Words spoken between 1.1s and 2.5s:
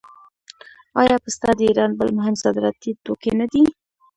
پسته د ایران بل مهم